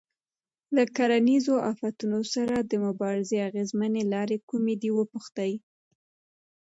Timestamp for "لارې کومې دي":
4.13-4.89